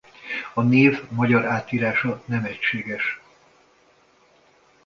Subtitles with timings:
[0.53, 3.21] A név magyar átírása nem egységes.